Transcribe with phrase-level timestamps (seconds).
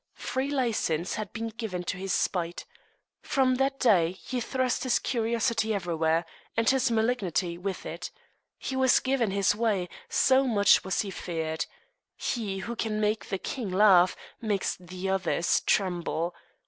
[0.17, 2.65] Free licence had been given to his spite.
[3.21, 6.25] From that day he thrust his curiosity everywhere,
[6.57, 8.09] and his malignity with it.
[8.57, 11.67] He was given his way, so much was he feared.
[12.15, 16.33] He who can make the king laugh makes the others tremble.